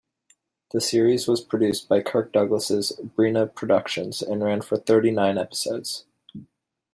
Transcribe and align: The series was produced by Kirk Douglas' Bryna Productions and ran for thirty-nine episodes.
The 0.71 0.81
series 0.81 1.27
was 1.27 1.41
produced 1.43 1.87
by 1.87 2.01
Kirk 2.01 2.33
Douglas' 2.33 2.91
Bryna 2.99 3.53
Productions 3.53 4.23
and 4.23 4.43
ran 4.43 4.61
for 4.61 4.75
thirty-nine 4.77 5.37
episodes. 5.37 6.05